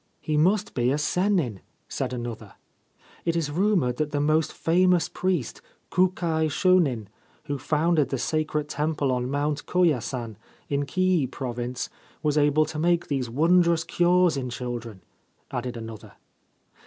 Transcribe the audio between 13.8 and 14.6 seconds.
cures in